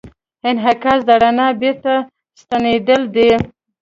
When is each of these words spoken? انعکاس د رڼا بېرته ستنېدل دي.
انعکاس 0.49 0.99
د 1.09 1.11
رڼا 1.21 1.47
بېرته 1.61 1.93
ستنېدل 2.41 3.01
دي. 3.15 3.29